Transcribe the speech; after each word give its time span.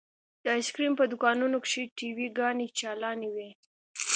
د 0.43 0.45
ايسکريم 0.57 0.93
په 0.99 1.05
دوکانونو 1.11 1.55
کښې 1.63 1.83
ټي 1.97 2.09
وي 2.17 2.27
ګانې 2.37 2.67
چالانې 2.79 3.29
وې. 3.35 3.49